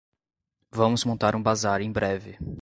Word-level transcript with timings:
Vamos 0.71 1.03
montar 1.05 1.35
um 1.35 1.43
bazar 1.43 1.79
em 1.79 1.91
breve 1.91 2.35